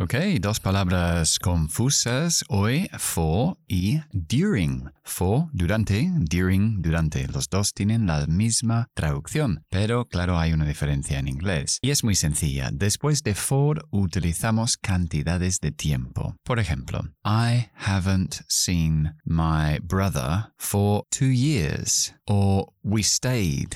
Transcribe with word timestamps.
Ok, 0.00 0.14
dos 0.40 0.60
palabras 0.60 1.40
confusas 1.40 2.44
hoy, 2.48 2.88
for 2.98 3.56
y 3.66 4.00
during. 4.12 4.88
For, 5.02 5.48
durante, 5.52 6.12
during, 6.20 6.80
durante. 6.80 7.26
Los 7.26 7.48
dos 7.48 7.74
tienen 7.74 8.06
la 8.06 8.24
misma 8.28 8.86
traducción, 8.94 9.64
pero 9.70 10.04
claro 10.04 10.38
hay 10.38 10.52
una 10.52 10.66
diferencia 10.66 11.18
en 11.18 11.26
inglés. 11.26 11.80
Y 11.82 11.90
es 11.90 12.04
muy 12.04 12.14
sencilla. 12.14 12.70
Después 12.72 13.24
de 13.24 13.34
for 13.34 13.88
utilizamos 13.90 14.76
cantidades 14.76 15.58
de 15.58 15.72
tiempo. 15.72 16.36
Por 16.44 16.60
ejemplo, 16.60 17.00
I 17.24 17.70
haven't 17.74 18.44
seen 18.46 19.16
my 19.24 19.80
brother 19.82 20.52
for 20.58 21.02
two 21.10 21.32
years. 21.32 22.14
O 22.24 22.72
we 22.84 23.02
stayed 23.02 23.74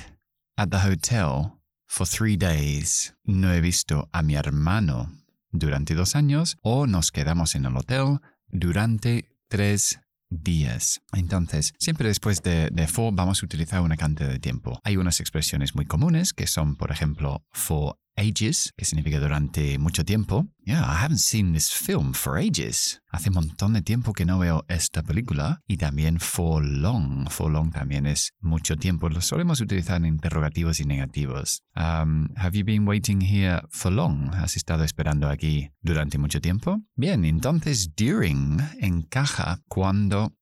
at 0.56 0.70
the 0.70 0.88
hotel 0.88 1.58
for 1.88 2.06
three 2.06 2.36
days. 2.36 3.12
No 3.24 3.52
he 3.52 3.60
visto 3.60 4.08
a 4.12 4.22
mi 4.22 4.36
hermano 4.36 5.21
durante 5.52 5.94
dos 5.94 6.16
años 6.16 6.56
o 6.62 6.86
nos 6.86 7.12
quedamos 7.12 7.54
en 7.54 7.66
el 7.66 7.76
hotel 7.76 8.18
durante 8.48 9.28
tres 9.48 10.00
días. 10.30 11.02
Entonces, 11.12 11.74
siempre 11.78 12.08
después 12.08 12.42
de, 12.42 12.70
for 12.88 13.12
vamos 13.14 13.42
a 13.42 13.46
utilizar 13.46 13.82
una 13.82 13.96
cantidad 13.96 14.30
de 14.30 14.38
tiempo. 14.38 14.80
Hay 14.82 14.96
unas 14.96 15.20
expresiones 15.20 15.74
muy 15.74 15.84
comunes 15.84 16.32
que 16.32 16.46
son, 16.46 16.76
por 16.76 16.90
ejemplo, 16.90 17.44
for 17.52 17.98
ages, 18.16 18.72
que 18.76 18.84
significa 18.84 19.18
durante 19.18 19.78
mucho 19.78 20.04
tiempo. 20.04 20.46
Yeah, 20.64 20.82
I 20.82 21.02
haven't 21.02 21.18
seen 21.18 21.52
this 21.52 21.72
film 21.72 22.12
for 22.12 22.38
ages. 22.38 23.00
Hace 23.10 23.30
un 23.30 23.34
montón 23.34 23.72
de 23.72 23.82
tiempo 23.82 24.12
que 24.12 24.24
no 24.24 24.38
veo 24.38 24.64
esta 24.68 25.02
película. 25.02 25.60
Y 25.66 25.76
también 25.76 26.20
for 26.20 26.64
long. 26.64 27.28
For 27.30 27.50
long 27.50 27.70
también 27.70 28.06
es 28.06 28.32
mucho 28.40 28.76
tiempo. 28.76 29.08
Lo 29.08 29.20
solemos 29.20 29.60
utilizar 29.60 29.96
en 29.96 30.06
interrogativos 30.06 30.80
y 30.80 30.84
negativos. 30.84 31.62
Um, 31.74 32.28
have 32.36 32.56
you 32.56 32.64
been 32.64 32.86
waiting 32.86 33.20
here 33.20 33.62
for 33.70 33.90
long? 33.90 34.32
¿Has 34.34 34.56
estado 34.56 34.84
esperando 34.84 35.28
aquí 35.28 35.70
durante 35.80 36.18
mucho 36.18 36.40
tiempo? 36.40 36.80
Bien, 36.94 37.24
entonces 37.24 37.90
during 37.96 38.58
encaja 38.80 39.58
cuando 39.68 40.32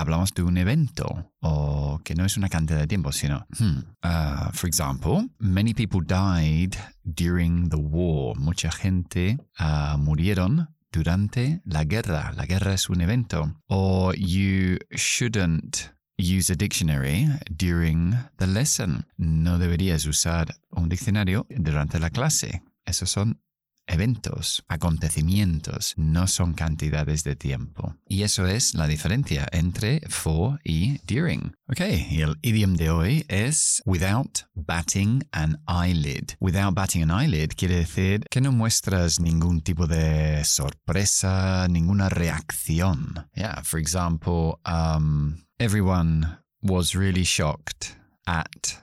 hablamos 0.00 0.32
de 0.34 0.42
un 0.42 0.56
evento 0.56 1.30
o 1.40 2.00
que 2.04 2.14
no 2.14 2.24
es 2.24 2.36
una 2.36 2.48
cantidad 2.48 2.78
de 2.78 2.86
tiempo, 2.86 3.12
sino, 3.12 3.46
hmm, 3.58 3.78
uh, 4.02 4.50
for 4.52 4.68
example, 4.68 5.28
many 5.38 5.74
people 5.74 6.00
died 6.00 6.76
during 7.04 7.68
the 7.68 7.76
war. 7.76 8.36
Mucha 8.36 8.70
gente 8.70 9.38
uh, 9.58 9.98
murieron 9.98 10.68
durante 10.92 11.60
la 11.64 11.84
guerra. 11.84 12.32
La 12.36 12.46
guerra 12.46 12.74
es 12.74 12.88
un 12.88 13.00
evento. 13.00 13.54
O 13.68 14.12
you 14.14 14.78
shouldn't 14.90 15.92
use 16.18 16.50
a 16.50 16.56
dictionary 16.56 17.28
during 17.50 18.14
the 18.38 18.46
lesson. 18.46 19.06
No 19.16 19.58
deberías 19.58 20.06
usar 20.06 20.54
un 20.70 20.88
diccionario 20.88 21.46
durante 21.50 21.98
la 21.98 22.10
clase. 22.10 22.62
Esos 22.84 23.10
son 23.10 23.40
eventos, 23.90 24.64
acontecimientos, 24.68 25.94
no 25.96 26.26
son 26.26 26.54
cantidades 26.54 27.24
de 27.24 27.36
tiempo. 27.36 27.96
Y 28.08 28.22
eso 28.22 28.46
es 28.46 28.74
la 28.74 28.86
diferencia 28.86 29.46
entre 29.52 30.00
for 30.08 30.60
y 30.64 30.98
during. 31.06 31.54
Ok, 31.68 31.80
y 32.10 32.22
el 32.22 32.38
idioma 32.42 32.76
de 32.76 32.90
hoy 32.90 33.24
es 33.28 33.82
without 33.84 34.46
batting 34.54 35.24
an 35.32 35.60
eyelid. 35.68 36.32
Without 36.40 36.74
batting 36.74 37.02
an 37.02 37.10
eyelid 37.10 37.52
quiere 37.56 37.76
decir 37.76 38.24
que 38.30 38.40
no 38.40 38.52
muestras 38.52 39.20
ningún 39.20 39.60
tipo 39.62 39.86
de 39.86 40.44
sorpresa, 40.44 41.66
ninguna 41.68 42.08
reacción. 42.08 43.28
Yeah, 43.34 43.62
for 43.62 43.78
example, 43.80 44.60
um, 44.64 45.44
everyone 45.58 46.38
was 46.62 46.94
really 46.94 47.24
shocked 47.24 47.96
at 48.26 48.78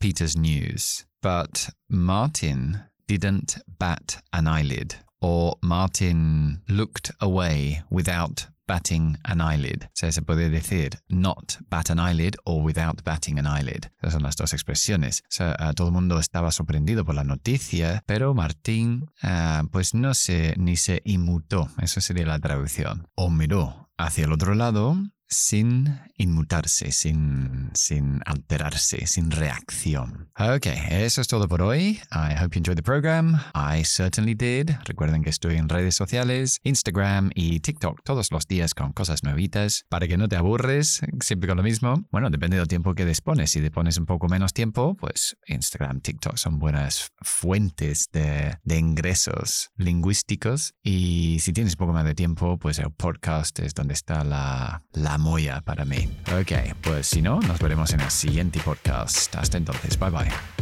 Peter's 0.00 0.36
news, 0.36 1.06
but 1.22 1.70
Martin 1.88 2.87
didn't 3.08 3.58
bat 3.78 4.22
an 4.32 4.46
eyelid, 4.46 4.94
or 5.20 5.56
Martin 5.62 6.62
looked 6.68 7.10
away 7.20 7.82
without 7.90 8.46
batting 8.68 9.16
an 9.24 9.40
eyelid. 9.40 9.84
O 9.84 9.90
sea, 9.94 10.12
se 10.12 10.22
puede 10.22 10.50
decir 10.50 11.00
not 11.08 11.58
bat 11.70 11.90
an 11.90 11.98
eyelid 11.98 12.36
o 12.44 12.56
without 12.62 13.02
batting 13.02 13.38
an 13.38 13.46
eyelid. 13.46 13.86
Esas 14.02 14.12
son 14.12 14.22
las 14.22 14.36
dos 14.36 14.52
expresiones. 14.52 15.22
Uh, 15.40 15.72
todo 15.74 15.88
el 15.88 15.94
mundo 15.94 16.18
estaba 16.20 16.52
sorprendido 16.52 17.04
por 17.04 17.14
la 17.14 17.24
noticia, 17.24 18.04
pero 18.06 18.34
Martín 18.34 19.06
uh, 19.22 19.66
pues 19.72 19.94
no 19.94 20.12
se 20.12 20.54
ni 20.58 20.76
se 20.76 21.00
inmutó. 21.04 21.68
Eso 21.80 22.00
sería 22.00 22.26
la 22.26 22.38
traducción. 22.38 23.08
O 23.14 23.30
miró 23.30 23.88
hacia 23.96 24.26
el 24.26 24.32
otro 24.32 24.54
lado 24.54 24.96
sin 25.28 26.00
inmutarse, 26.16 26.92
sin, 26.92 27.70
sin 27.74 28.20
alterarse, 28.24 29.06
sin 29.06 29.30
reacción. 29.30 30.30
Ok, 30.38 30.66
eso 30.90 31.20
es 31.20 31.28
todo 31.28 31.48
por 31.48 31.62
hoy. 31.62 32.00
I 32.10 32.34
hope 32.40 32.54
you 32.54 32.60
enjoyed 32.60 32.76
the 32.76 32.82
program. 32.82 33.40
I 33.54 33.84
certainly 33.84 34.34
did. 34.34 34.70
Recuerden 34.84 35.22
que 35.22 35.30
estoy 35.30 35.56
en 35.56 35.68
redes 35.68 35.94
sociales, 35.94 36.60
Instagram 36.62 37.30
y 37.34 37.60
TikTok 37.60 38.02
todos 38.04 38.32
los 38.32 38.46
días 38.46 38.74
con 38.74 38.92
cosas 38.92 39.22
nuevitas 39.22 39.84
para 39.88 40.08
que 40.08 40.16
no 40.16 40.28
te 40.28 40.36
aburres 40.36 41.00
siempre 41.20 41.48
con 41.48 41.56
lo 41.56 41.62
mismo. 41.62 42.06
Bueno, 42.10 42.30
depende 42.30 42.56
del 42.56 42.68
tiempo 42.68 42.94
que 42.94 43.04
dispones. 43.04 43.50
Si 43.50 43.60
dispones 43.60 43.98
un 43.98 44.06
poco 44.06 44.28
menos 44.28 44.52
tiempo, 44.52 44.96
pues 44.96 45.36
Instagram, 45.46 46.00
TikTok 46.00 46.36
son 46.36 46.58
buenas 46.58 47.12
fuentes 47.20 48.08
de, 48.12 48.56
de 48.62 48.78
ingresos 48.78 49.70
lingüísticos. 49.76 50.74
Y 50.82 51.38
si 51.40 51.52
tienes 51.52 51.74
un 51.74 51.78
poco 51.78 51.92
más 51.92 52.04
de 52.04 52.14
tiempo, 52.14 52.58
pues 52.58 52.78
el 52.78 52.90
podcast 52.92 53.58
es 53.60 53.74
donde 53.74 53.94
está 53.94 54.24
la, 54.24 54.84
la 55.18 55.24
moya 55.24 55.60
para 55.60 55.84
mí. 55.84 56.08
Ok, 56.40 56.52
pues 56.80 57.06
si 57.06 57.22
no, 57.22 57.40
nos 57.40 57.58
veremos 57.58 57.92
en 57.92 58.00
el 58.00 58.10
siguiente 58.10 58.60
podcast. 58.60 59.34
Hasta 59.34 59.58
entonces, 59.58 59.98
bye 59.98 60.10
bye. 60.10 60.57